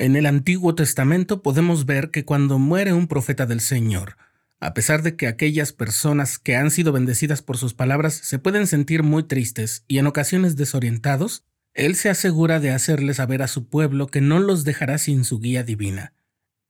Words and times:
En 0.00 0.16
el 0.16 0.24
Antiguo 0.24 0.74
Testamento 0.74 1.42
podemos 1.42 1.84
ver 1.84 2.10
que 2.10 2.24
cuando 2.24 2.58
muere 2.58 2.94
un 2.94 3.06
profeta 3.06 3.44
del 3.44 3.60
Señor, 3.60 4.16
a 4.58 4.72
pesar 4.72 5.02
de 5.02 5.14
que 5.14 5.26
aquellas 5.26 5.74
personas 5.74 6.38
que 6.38 6.56
han 6.56 6.70
sido 6.70 6.90
bendecidas 6.90 7.42
por 7.42 7.58
sus 7.58 7.74
palabras 7.74 8.14
se 8.14 8.38
pueden 8.38 8.66
sentir 8.66 9.02
muy 9.02 9.24
tristes 9.24 9.84
y 9.88 9.98
en 9.98 10.06
ocasiones 10.06 10.56
desorientados, 10.56 11.44
Él 11.74 11.96
se 11.96 12.08
asegura 12.08 12.60
de 12.60 12.70
hacerles 12.70 13.18
saber 13.18 13.42
a 13.42 13.46
su 13.46 13.68
pueblo 13.68 14.06
que 14.06 14.22
no 14.22 14.38
los 14.38 14.64
dejará 14.64 14.96
sin 14.96 15.22
su 15.22 15.38
guía 15.38 15.64
divina. 15.64 16.14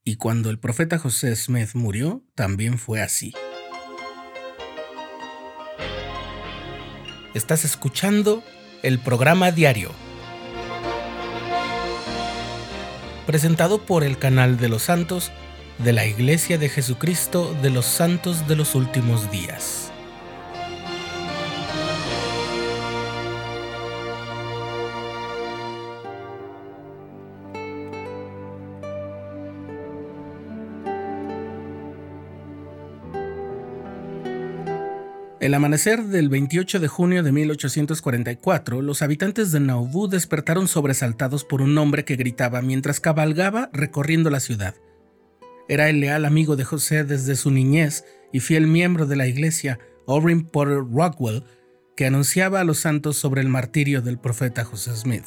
Y 0.02 0.16
cuando 0.16 0.50
el 0.50 0.58
profeta 0.58 0.98
José 0.98 1.36
Smith 1.36 1.74
murió, 1.74 2.24
también 2.34 2.78
fue 2.78 3.00
así. 3.00 3.32
Estás 7.34 7.64
escuchando 7.64 8.42
el 8.82 8.98
programa 8.98 9.52
diario 9.52 9.92
presentado 13.30 13.78
por 13.78 14.02
el 14.02 14.18
canal 14.18 14.58
de 14.58 14.68
los 14.68 14.82
santos 14.82 15.30
de 15.78 15.92
la 15.92 16.04
Iglesia 16.04 16.58
de 16.58 16.68
Jesucristo 16.68 17.54
de 17.62 17.70
los 17.70 17.86
Santos 17.86 18.48
de 18.48 18.56
los 18.56 18.74
Últimos 18.74 19.30
Días. 19.30 19.89
El 35.40 35.54
amanecer 35.54 36.04
del 36.04 36.28
28 36.28 36.80
de 36.80 36.88
junio 36.88 37.22
de 37.22 37.32
1844, 37.32 38.82
los 38.82 39.00
habitantes 39.00 39.50
de 39.52 39.60
Nauvoo 39.60 40.06
despertaron 40.06 40.68
sobresaltados 40.68 41.46
por 41.46 41.62
un 41.62 41.78
hombre 41.78 42.04
que 42.04 42.16
gritaba 42.16 42.60
mientras 42.60 43.00
cabalgaba 43.00 43.70
recorriendo 43.72 44.28
la 44.28 44.40
ciudad. 44.40 44.74
Era 45.66 45.88
el 45.88 46.00
leal 46.00 46.26
amigo 46.26 46.56
de 46.56 46.64
José 46.64 47.04
desde 47.04 47.36
su 47.36 47.50
niñez 47.50 48.04
y 48.34 48.40
fiel 48.40 48.66
miembro 48.66 49.06
de 49.06 49.16
la 49.16 49.26
iglesia, 49.26 49.78
Orrin 50.04 50.44
Porter 50.44 50.82
Rockwell, 50.92 51.44
que 51.96 52.04
anunciaba 52.04 52.60
a 52.60 52.64
los 52.64 52.80
santos 52.80 53.16
sobre 53.16 53.40
el 53.40 53.48
martirio 53.48 54.02
del 54.02 54.18
profeta 54.18 54.66
José 54.66 54.94
Smith. 54.94 55.24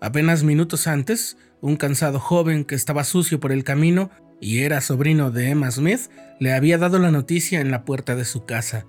Apenas 0.00 0.44
minutos 0.44 0.86
antes, 0.86 1.36
un 1.60 1.76
cansado 1.76 2.20
joven 2.20 2.64
que 2.64 2.74
estaba 2.74 3.04
sucio 3.04 3.38
por 3.38 3.52
el 3.52 3.64
camino 3.64 4.08
y 4.40 4.60
era 4.60 4.80
sobrino 4.80 5.30
de 5.30 5.50
Emma 5.50 5.70
Smith 5.70 6.08
le 6.40 6.54
había 6.54 6.78
dado 6.78 6.98
la 6.98 7.10
noticia 7.10 7.60
en 7.60 7.70
la 7.70 7.84
puerta 7.84 8.16
de 8.16 8.24
su 8.24 8.46
casa 8.46 8.86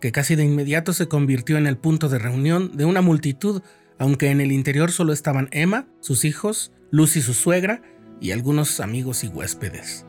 que 0.00 0.12
casi 0.12 0.34
de 0.34 0.44
inmediato 0.44 0.92
se 0.92 1.08
convirtió 1.08 1.58
en 1.58 1.66
el 1.66 1.76
punto 1.76 2.08
de 2.08 2.18
reunión 2.18 2.76
de 2.76 2.84
una 2.84 3.02
multitud, 3.02 3.62
aunque 3.98 4.30
en 4.30 4.40
el 4.40 4.52
interior 4.52 4.92
solo 4.92 5.12
estaban 5.12 5.48
Emma, 5.52 5.86
sus 6.00 6.24
hijos, 6.24 6.72
Lucy 6.90 7.22
su 7.22 7.34
suegra 7.34 7.82
y 8.20 8.32
algunos 8.32 8.80
amigos 8.80 9.24
y 9.24 9.28
huéspedes. 9.28 10.06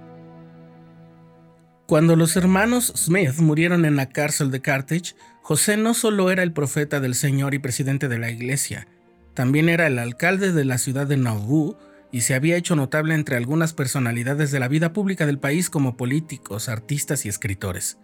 Cuando 1.88 2.16
los 2.16 2.38
hermanos 2.38 2.94
Smith 2.95 3.38
murieron 3.39 3.84
en 3.84 3.97
la 3.97 4.08
cárcel 4.08 4.50
de 4.50 4.62
Carthage, 4.62 5.14
José 5.42 5.75
no 5.75 5.94
solo 5.94 6.31
era 6.31 6.42
el 6.42 6.53
profeta 6.53 7.02
del 7.02 7.16
Señor 7.16 7.53
y 7.53 7.59
presidente 7.59 8.08
de 8.08 8.17
la 8.17 8.31
iglesia, 8.31 8.88
también 9.34 9.69
era 9.69 9.88
el 9.88 10.00
alcalde 10.00 10.52
de 10.52 10.66
la 10.66 10.78
ciudad 10.78 11.08
de 11.08 11.17
Nauvoo 11.17 11.78
y 12.12 12.22
se 12.22 12.34
había 12.34 12.58
hecho 12.58 12.75
notable 12.75 13.16
entre 13.16 13.38
algunas 13.38 13.73
personalidades 13.73 14.52
de 14.52 14.59
la 14.59 14.67
vida 14.67 14.94
pública 14.94 15.25
del 15.25 15.39
país 15.39 15.69
como 15.69 15.95
políticos, 15.97 16.69
artistas 16.69 17.25
y 17.25 17.30
escritores. 17.30 17.97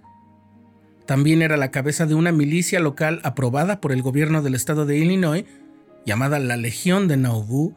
También 1.07 1.41
era 1.41 1.55
la 1.55 1.71
cabeza 1.71 2.05
de 2.05 2.15
una 2.15 2.33
milicia 2.33 2.81
local 2.81 3.21
aprobada 3.23 3.79
por 3.79 3.93
el 3.93 4.01
gobierno 4.01 4.41
del 4.41 4.55
estado 4.55 4.85
de 4.85 4.97
Illinois, 4.97 5.45
llamada 6.05 6.37
la 6.37 6.57
Legión 6.57 7.07
de 7.07 7.15
Nauvoo, 7.15 7.73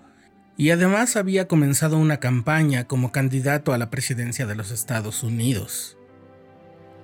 y 0.57 0.71
además 0.71 1.15
había 1.15 1.47
comenzado 1.47 1.97
una 1.97 2.17
campaña 2.19 2.89
como 2.89 3.13
candidato 3.13 3.73
a 3.73 3.79
la 3.79 3.89
presidencia 3.89 4.47
de 4.47 4.57
los 4.57 4.73
Estados 4.73 5.23
Unidos. 5.23 5.97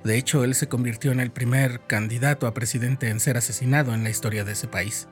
De 0.02 0.18
hecho, 0.18 0.42
él 0.42 0.56
se 0.56 0.68
convirtió 0.68 1.12
en 1.12 1.20
el 1.20 1.30
primer 1.30 1.80
candidato 1.86 2.48
a 2.48 2.54
presidente 2.54 3.08
en 3.08 3.20
ser 3.20 3.36
asesinado 3.36 3.94
en 3.94 4.02
la 4.02 4.10
historia 4.10 4.42
de 4.42 4.52
ese 4.52 4.66
país. 4.66 5.06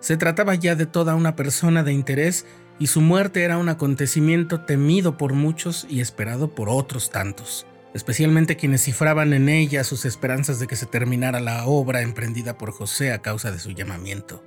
Se 0.00 0.18
trataba 0.18 0.54
ya 0.54 0.76
de 0.76 0.84
toda 0.84 1.14
una 1.14 1.36
persona 1.36 1.82
de 1.82 1.94
interés 1.94 2.44
y 2.78 2.88
su 2.88 3.00
muerte 3.00 3.44
era 3.44 3.56
un 3.56 3.70
acontecimiento 3.70 4.60
temido 4.60 5.16
por 5.16 5.32
muchos 5.32 5.86
y 5.88 6.00
esperado 6.00 6.54
por 6.54 6.68
otros 6.68 7.10
tantos 7.10 7.66
especialmente 7.96 8.56
quienes 8.56 8.84
cifraban 8.84 9.32
en 9.32 9.48
ella 9.48 9.82
sus 9.82 10.04
esperanzas 10.04 10.60
de 10.60 10.66
que 10.66 10.76
se 10.76 10.84
terminara 10.84 11.40
la 11.40 11.64
obra 11.64 12.02
emprendida 12.02 12.58
por 12.58 12.70
José 12.70 13.10
a 13.10 13.22
causa 13.22 13.50
de 13.50 13.58
su 13.58 13.70
llamamiento. 13.70 14.44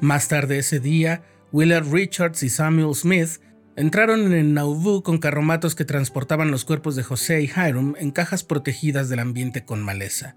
Más 0.00 0.28
tarde 0.28 0.58
ese 0.58 0.78
día, 0.78 1.22
Willard 1.50 1.92
Richards 1.92 2.44
y 2.44 2.48
Samuel 2.48 2.94
Smith 2.94 3.40
entraron 3.74 4.32
en 4.32 4.54
Nauvoo 4.54 5.02
con 5.02 5.18
carromatos 5.18 5.74
que 5.74 5.84
transportaban 5.84 6.52
los 6.52 6.64
cuerpos 6.64 6.94
de 6.94 7.02
José 7.02 7.42
y 7.42 7.46
Hiram 7.46 7.96
en 7.98 8.12
cajas 8.12 8.44
protegidas 8.44 9.08
del 9.08 9.18
ambiente 9.18 9.64
con 9.64 9.82
maleza. 9.82 10.36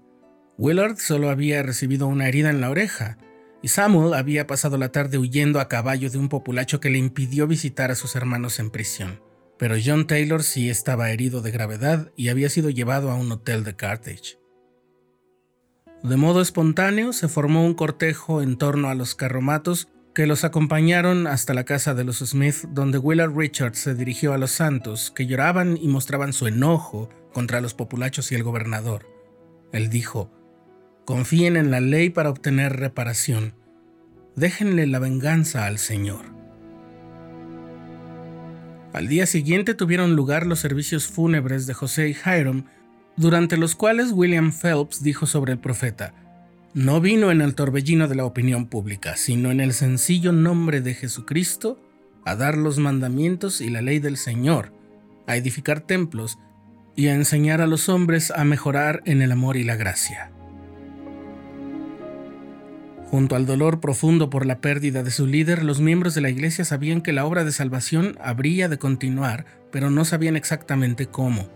Willard 0.58 0.98
solo 0.98 1.30
había 1.30 1.62
recibido 1.62 2.08
una 2.08 2.26
herida 2.26 2.50
en 2.50 2.60
la 2.60 2.70
oreja, 2.70 3.18
y 3.62 3.68
Samuel 3.68 4.14
había 4.14 4.48
pasado 4.48 4.78
la 4.78 4.90
tarde 4.90 5.16
huyendo 5.16 5.60
a 5.60 5.68
caballo 5.68 6.10
de 6.10 6.18
un 6.18 6.28
populacho 6.28 6.80
que 6.80 6.90
le 6.90 6.98
impidió 6.98 7.46
visitar 7.46 7.92
a 7.92 7.94
sus 7.94 8.16
hermanos 8.16 8.58
en 8.58 8.70
prisión 8.70 9.20
pero 9.62 9.76
John 9.80 10.08
Taylor 10.08 10.42
sí 10.42 10.70
estaba 10.70 11.12
herido 11.12 11.40
de 11.40 11.52
gravedad 11.52 12.10
y 12.16 12.30
había 12.30 12.50
sido 12.50 12.68
llevado 12.68 13.12
a 13.12 13.14
un 13.14 13.30
hotel 13.30 13.62
de 13.62 13.76
Carthage. 13.76 14.40
De 16.02 16.16
modo 16.16 16.40
espontáneo 16.40 17.12
se 17.12 17.28
formó 17.28 17.64
un 17.64 17.74
cortejo 17.74 18.42
en 18.42 18.58
torno 18.58 18.88
a 18.88 18.96
los 18.96 19.14
carromatos 19.14 19.86
que 20.16 20.26
los 20.26 20.42
acompañaron 20.42 21.28
hasta 21.28 21.54
la 21.54 21.62
casa 21.62 21.94
de 21.94 22.02
los 22.02 22.18
Smith, 22.18 22.64
donde 22.70 22.98
Willard 22.98 23.36
Richards 23.36 23.78
se 23.78 23.94
dirigió 23.94 24.32
a 24.32 24.38
los 24.38 24.50
santos, 24.50 25.12
que 25.14 25.28
lloraban 25.28 25.78
y 25.80 25.86
mostraban 25.86 26.32
su 26.32 26.48
enojo 26.48 27.08
contra 27.32 27.60
los 27.60 27.72
populachos 27.72 28.32
y 28.32 28.34
el 28.34 28.42
gobernador. 28.42 29.06
Él 29.70 29.90
dijo, 29.90 30.28
confíen 31.04 31.56
en 31.56 31.70
la 31.70 31.80
ley 31.80 32.10
para 32.10 32.30
obtener 32.30 32.80
reparación, 32.80 33.54
déjenle 34.34 34.88
la 34.88 34.98
venganza 34.98 35.66
al 35.66 35.78
Señor. 35.78 36.41
Al 38.92 39.08
día 39.08 39.26
siguiente 39.26 39.74
tuvieron 39.74 40.16
lugar 40.16 40.46
los 40.46 40.58
servicios 40.58 41.06
fúnebres 41.06 41.66
de 41.66 41.74
José 41.74 42.08
y 42.08 42.16
Hiram, 42.28 42.64
durante 43.16 43.56
los 43.56 43.74
cuales 43.74 44.12
William 44.12 44.52
Phelps 44.52 45.02
dijo 45.02 45.26
sobre 45.26 45.52
el 45.52 45.58
profeta, 45.58 46.14
no 46.74 47.00
vino 47.00 47.30
en 47.30 47.40
el 47.40 47.54
torbellino 47.54 48.08
de 48.08 48.14
la 48.14 48.24
opinión 48.24 48.66
pública, 48.66 49.16
sino 49.16 49.50
en 49.50 49.60
el 49.60 49.74
sencillo 49.74 50.32
nombre 50.32 50.80
de 50.80 50.94
Jesucristo, 50.94 51.78
a 52.24 52.34
dar 52.36 52.56
los 52.56 52.78
mandamientos 52.78 53.60
y 53.60 53.68
la 53.68 53.82
ley 53.82 53.98
del 53.98 54.16
Señor, 54.16 54.72
a 55.26 55.36
edificar 55.36 55.80
templos 55.80 56.38
y 56.96 57.08
a 57.08 57.14
enseñar 57.14 57.60
a 57.60 57.66
los 57.66 57.88
hombres 57.88 58.30
a 58.30 58.44
mejorar 58.44 59.02
en 59.06 59.22
el 59.22 59.32
amor 59.32 59.56
y 59.56 59.64
la 59.64 59.76
gracia. 59.76 60.31
Junto 63.12 63.36
al 63.36 63.44
dolor 63.44 63.78
profundo 63.78 64.30
por 64.30 64.46
la 64.46 64.62
pérdida 64.62 65.02
de 65.02 65.10
su 65.10 65.26
líder, 65.26 65.64
los 65.64 65.80
miembros 65.80 66.14
de 66.14 66.22
la 66.22 66.30
iglesia 66.30 66.64
sabían 66.64 67.02
que 67.02 67.12
la 67.12 67.26
obra 67.26 67.44
de 67.44 67.52
salvación 67.52 68.16
habría 68.22 68.70
de 68.70 68.78
continuar, 68.78 69.44
pero 69.70 69.90
no 69.90 70.06
sabían 70.06 70.34
exactamente 70.34 71.04
cómo. 71.08 71.50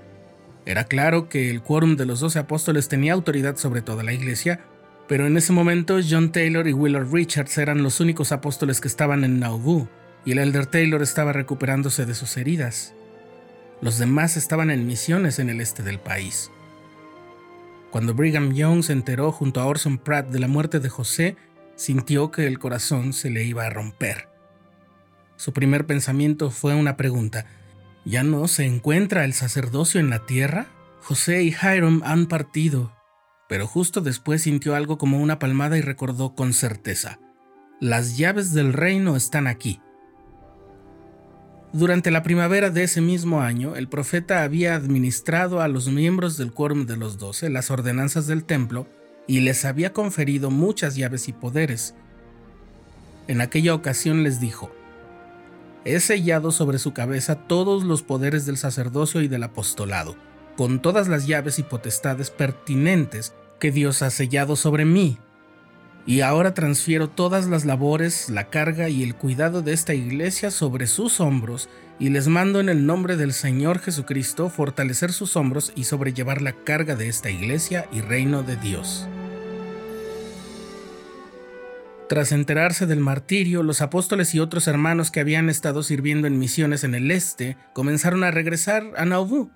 Era 0.66 0.84
claro 0.84 1.30
que 1.30 1.48
el 1.48 1.62
quórum 1.62 1.96
de 1.96 2.04
los 2.04 2.20
doce 2.20 2.38
apóstoles 2.38 2.88
tenía 2.88 3.14
autoridad 3.14 3.56
sobre 3.56 3.80
toda 3.80 4.02
la 4.02 4.12
iglesia, 4.12 4.60
pero 5.08 5.26
en 5.26 5.38
ese 5.38 5.54
momento 5.54 5.98
John 6.06 6.30
Taylor 6.30 6.68
y 6.68 6.74
Willard 6.74 7.10
Richards 7.10 7.56
eran 7.56 7.82
los 7.82 8.00
únicos 8.00 8.32
apóstoles 8.32 8.82
que 8.82 8.88
estaban 8.88 9.24
en 9.24 9.40
Nauvoo, 9.40 9.88
y 10.26 10.32
el 10.32 10.40
elder 10.40 10.66
Taylor 10.66 11.00
estaba 11.00 11.32
recuperándose 11.32 12.04
de 12.04 12.14
sus 12.14 12.36
heridas. 12.36 12.92
Los 13.80 13.96
demás 13.96 14.36
estaban 14.36 14.70
en 14.70 14.86
misiones 14.86 15.38
en 15.38 15.48
el 15.48 15.62
este 15.62 15.82
del 15.82 16.00
país. 16.00 16.50
Cuando 17.90 18.12
Brigham 18.12 18.52
Young 18.52 18.82
se 18.82 18.92
enteró 18.92 19.32
junto 19.32 19.58
a 19.58 19.64
Orson 19.64 19.96
Pratt 19.96 20.28
de 20.28 20.38
la 20.38 20.48
muerte 20.48 20.80
de 20.80 20.90
José, 20.90 21.36
sintió 21.76 22.30
que 22.30 22.46
el 22.46 22.58
corazón 22.58 23.12
se 23.12 23.30
le 23.30 23.44
iba 23.44 23.66
a 23.66 23.70
romper. 23.70 24.28
Su 25.36 25.52
primer 25.52 25.86
pensamiento 25.86 26.50
fue 26.50 26.74
una 26.74 26.96
pregunta. 26.96 27.46
¿Ya 28.04 28.22
no 28.22 28.48
se 28.48 28.64
encuentra 28.64 29.24
el 29.24 29.34
sacerdocio 29.34 30.00
en 30.00 30.10
la 30.10 30.26
tierra? 30.26 30.66
José 31.02 31.42
y 31.42 31.54
Hiram 31.54 32.02
han 32.04 32.26
partido. 32.26 32.92
Pero 33.48 33.66
justo 33.66 34.00
después 34.00 34.42
sintió 34.42 34.74
algo 34.74 34.98
como 34.98 35.20
una 35.20 35.38
palmada 35.38 35.76
y 35.78 35.82
recordó 35.82 36.34
con 36.34 36.52
certeza. 36.52 37.20
Las 37.80 38.16
llaves 38.16 38.54
del 38.54 38.72
reino 38.72 39.14
están 39.14 39.46
aquí. 39.46 39.80
Durante 41.72 42.10
la 42.10 42.22
primavera 42.22 42.70
de 42.70 42.84
ese 42.84 43.02
mismo 43.02 43.42
año, 43.42 43.76
el 43.76 43.88
profeta 43.88 44.42
había 44.42 44.74
administrado 44.74 45.60
a 45.60 45.68
los 45.68 45.88
miembros 45.88 46.38
del 46.38 46.52
quórum 46.52 46.86
de 46.86 46.96
los 46.96 47.18
doce 47.18 47.50
las 47.50 47.70
ordenanzas 47.70 48.26
del 48.26 48.44
templo 48.44 48.88
y 49.26 49.40
les 49.40 49.64
había 49.64 49.92
conferido 49.92 50.50
muchas 50.50 50.96
llaves 50.96 51.28
y 51.28 51.32
poderes. 51.32 51.94
En 53.28 53.40
aquella 53.40 53.74
ocasión 53.74 54.22
les 54.22 54.40
dijo, 54.40 54.70
He 55.84 56.00
sellado 56.00 56.50
sobre 56.50 56.78
su 56.78 56.92
cabeza 56.92 57.36
todos 57.36 57.84
los 57.84 58.02
poderes 58.02 58.44
del 58.44 58.56
sacerdocio 58.56 59.20
y 59.20 59.28
del 59.28 59.44
apostolado, 59.44 60.16
con 60.56 60.80
todas 60.80 61.06
las 61.08 61.26
llaves 61.26 61.58
y 61.58 61.62
potestades 61.62 62.30
pertinentes 62.30 63.34
que 63.60 63.70
Dios 63.70 64.02
ha 64.02 64.10
sellado 64.10 64.56
sobre 64.56 64.84
mí. 64.84 65.18
y 66.08 66.20
ahora 66.20 66.54
transfiero 66.54 67.08
todas 67.08 67.48
las 67.48 67.64
labores, 67.64 68.30
la 68.30 68.48
carga 68.48 68.88
y 68.88 69.02
el 69.02 69.16
cuidado 69.16 69.60
de 69.62 69.72
esta 69.72 69.92
iglesia 69.92 70.52
sobre 70.52 70.86
sus 70.86 71.18
hombros 71.18 71.68
y 71.98 72.10
les 72.10 72.28
mando 72.28 72.60
en 72.60 72.68
el 72.68 72.86
nombre 72.86 73.16
del 73.16 73.32
Señor 73.32 73.80
Jesucristo 73.80 74.48
fortalecer 74.48 75.12
sus 75.12 75.34
hombros 75.36 75.72
y 75.74 75.82
sobrellevar 75.82 76.42
la 76.42 76.52
carga 76.52 76.94
de 76.94 77.08
esta 77.08 77.30
iglesia 77.30 77.88
y 77.90 78.02
reino 78.02 78.44
de 78.44 78.56
Dios. 78.56 79.08
Tras 82.08 82.30
enterarse 82.30 82.86
del 82.86 83.00
martirio, 83.00 83.64
los 83.64 83.82
apóstoles 83.82 84.32
y 84.34 84.38
otros 84.38 84.68
hermanos 84.68 85.10
que 85.10 85.18
habían 85.18 85.50
estado 85.50 85.82
sirviendo 85.82 86.28
en 86.28 86.38
misiones 86.38 86.84
en 86.84 86.94
el 86.94 87.10
este 87.10 87.56
comenzaron 87.72 88.22
a 88.22 88.30
regresar 88.30 88.92
a 88.96 89.04
Nauvoo. 89.04 89.50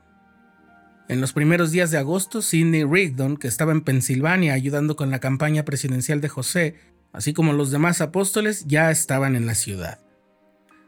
En 1.09 1.21
los 1.21 1.33
primeros 1.33 1.71
días 1.71 1.93
de 1.93 1.99
agosto, 1.99 2.43
Sidney 2.43 2.85
Rigdon, 2.85 3.37
que 3.37 3.47
estaba 3.47 3.71
en 3.73 3.83
Pensilvania 3.83 4.55
ayudando 4.55 4.97
con 4.97 5.11
la 5.11 5.21
campaña 5.21 5.65
presidencial 5.65 6.21
de 6.21 6.29
José, 6.29 6.75
así 7.13 7.33
como 7.33 7.53
los 7.53 7.71
demás 7.71 8.01
apóstoles, 8.01 8.65
ya 8.67 8.91
estaban 8.91 9.37
en 9.37 9.47
la 9.47 9.55
ciudad. 9.55 10.01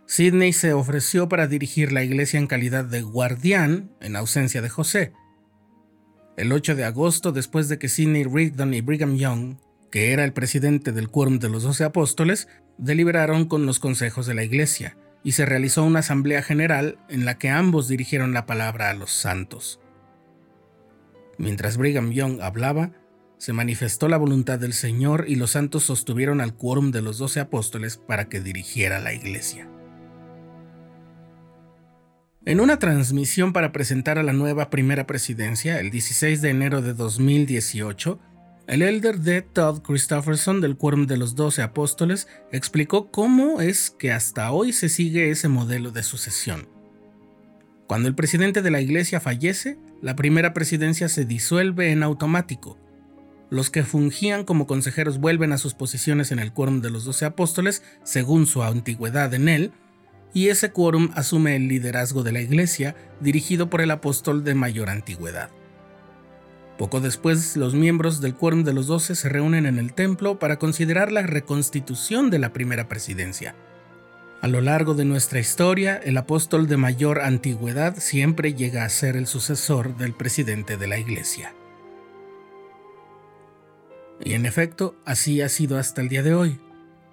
Sidney 0.06 0.52
se 0.52 0.72
ofreció 0.72 1.28
para 1.28 1.46
dirigir 1.46 1.92
la 1.92 2.02
iglesia 2.02 2.38
en 2.38 2.48
calidad 2.48 2.84
de 2.84 3.02
guardián 3.02 3.92
en 4.00 4.16
ausencia 4.16 4.62
de 4.62 4.68
José. 4.68 5.12
El 6.36 6.52
8 6.52 6.74
de 6.74 6.84
agosto, 6.84 7.30
después 7.30 7.68
de 7.68 7.78
que 7.78 7.88
Sidney 7.88 8.24
Rigdon 8.24 8.74
y 8.74 8.80
Brigham 8.80 9.16
Young 9.16 9.56
que 9.92 10.12
era 10.12 10.24
el 10.24 10.32
presidente 10.32 10.90
del 10.90 11.10
quórum 11.10 11.38
de 11.38 11.50
los 11.50 11.62
doce 11.62 11.84
apóstoles, 11.84 12.48
deliberaron 12.78 13.44
con 13.44 13.66
los 13.66 13.78
consejos 13.78 14.26
de 14.26 14.34
la 14.34 14.42
iglesia, 14.42 14.96
y 15.22 15.32
se 15.32 15.46
realizó 15.46 15.84
una 15.84 16.00
asamblea 16.00 16.42
general 16.42 16.98
en 17.08 17.24
la 17.26 17.38
que 17.38 17.50
ambos 17.50 17.86
dirigieron 17.86 18.32
la 18.32 18.46
palabra 18.46 18.90
a 18.90 18.94
los 18.94 19.12
santos. 19.12 19.80
Mientras 21.38 21.76
Brigham 21.76 22.10
Young 22.10 22.40
hablaba, 22.40 22.92
se 23.36 23.52
manifestó 23.52 24.08
la 24.08 24.16
voluntad 24.16 24.58
del 24.58 24.72
Señor 24.72 25.26
y 25.28 25.34
los 25.34 25.52
santos 25.52 25.84
sostuvieron 25.84 26.40
al 26.40 26.54
quórum 26.54 26.90
de 26.90 27.02
los 27.02 27.18
doce 27.18 27.40
apóstoles 27.40 27.98
para 27.98 28.28
que 28.28 28.40
dirigiera 28.40 28.98
la 28.98 29.12
iglesia. 29.12 29.68
En 32.44 32.60
una 32.60 32.78
transmisión 32.78 33.52
para 33.52 33.72
presentar 33.72 34.18
a 34.18 34.22
la 34.22 34.32
nueva 34.32 34.70
primera 34.70 35.06
presidencia, 35.06 35.78
el 35.80 35.90
16 35.90 36.40
de 36.40 36.50
enero 36.50 36.82
de 36.82 36.94
2018, 36.94 38.18
el 38.66 38.82
elder 38.82 39.18
de 39.18 39.42
Todd 39.42 39.82
Christofferson 39.82 40.60
del 40.60 40.76
Quórum 40.76 41.06
de 41.06 41.16
los 41.16 41.34
Doce 41.34 41.62
Apóstoles 41.62 42.28
explicó 42.52 43.10
cómo 43.10 43.60
es 43.60 43.90
que 43.90 44.12
hasta 44.12 44.52
hoy 44.52 44.72
se 44.72 44.88
sigue 44.88 45.30
ese 45.30 45.48
modelo 45.48 45.90
de 45.90 46.02
sucesión. 46.02 46.68
Cuando 47.88 48.08
el 48.08 48.14
presidente 48.14 48.62
de 48.62 48.70
la 48.70 48.80
iglesia 48.80 49.20
fallece, 49.20 49.78
la 50.00 50.16
primera 50.16 50.54
presidencia 50.54 51.08
se 51.08 51.24
disuelve 51.24 51.90
en 51.90 52.02
automático. 52.02 52.78
Los 53.50 53.68
que 53.68 53.82
fungían 53.82 54.44
como 54.44 54.66
consejeros 54.66 55.18
vuelven 55.18 55.52
a 55.52 55.58
sus 55.58 55.74
posiciones 55.74 56.32
en 56.32 56.38
el 56.38 56.52
Quórum 56.52 56.80
de 56.80 56.90
los 56.90 57.04
Doce 57.04 57.26
Apóstoles 57.26 57.82
según 58.04 58.46
su 58.46 58.62
antigüedad 58.62 59.34
en 59.34 59.48
él, 59.48 59.72
y 60.32 60.48
ese 60.48 60.72
quórum 60.72 61.10
asume 61.14 61.56
el 61.56 61.68
liderazgo 61.68 62.22
de 62.22 62.32
la 62.32 62.40
iglesia 62.40 62.96
dirigido 63.20 63.68
por 63.68 63.82
el 63.82 63.90
apóstol 63.90 64.44
de 64.44 64.54
mayor 64.54 64.88
antigüedad. 64.88 65.50
Poco 66.78 67.00
después, 67.00 67.56
los 67.56 67.74
miembros 67.74 68.20
del 68.20 68.34
Quórum 68.34 68.64
de 68.64 68.72
los 68.72 68.86
Doce 68.86 69.14
se 69.14 69.28
reúnen 69.28 69.66
en 69.66 69.78
el 69.78 69.92
templo 69.92 70.38
para 70.38 70.58
considerar 70.58 71.12
la 71.12 71.22
reconstitución 71.22 72.30
de 72.30 72.38
la 72.38 72.52
primera 72.52 72.88
presidencia. 72.88 73.54
A 74.40 74.48
lo 74.48 74.60
largo 74.60 74.94
de 74.94 75.04
nuestra 75.04 75.38
historia, 75.38 75.96
el 75.96 76.16
apóstol 76.16 76.66
de 76.66 76.76
mayor 76.76 77.20
antigüedad 77.20 77.96
siempre 77.98 78.54
llega 78.54 78.84
a 78.84 78.88
ser 78.88 79.16
el 79.16 79.28
sucesor 79.28 79.96
del 79.96 80.14
presidente 80.14 80.76
de 80.76 80.88
la 80.88 80.98
iglesia. 80.98 81.54
Y 84.24 84.32
en 84.32 84.46
efecto, 84.46 84.96
así 85.04 85.40
ha 85.42 85.48
sido 85.48 85.78
hasta 85.78 86.00
el 86.00 86.08
día 86.08 86.22
de 86.22 86.34
hoy. 86.34 86.58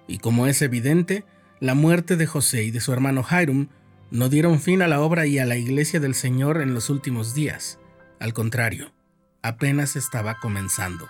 Y 0.08 0.18
como 0.18 0.46
es 0.46 0.62
evidente, 0.62 1.24
la 1.60 1.74
muerte 1.74 2.16
de 2.16 2.26
José 2.26 2.64
y 2.64 2.70
de 2.72 2.80
su 2.80 2.92
hermano 2.92 3.24
Hiram 3.30 3.68
no 4.10 4.28
dieron 4.28 4.60
fin 4.60 4.82
a 4.82 4.88
la 4.88 5.00
obra 5.00 5.26
y 5.26 5.38
a 5.38 5.46
la 5.46 5.56
iglesia 5.56 6.00
del 6.00 6.14
Señor 6.14 6.60
en 6.60 6.74
los 6.74 6.90
últimos 6.90 7.34
días. 7.34 7.78
Al 8.18 8.32
contrario, 8.32 8.92
apenas 9.42 9.96
estaba 9.96 10.34
comenzando. 10.36 11.08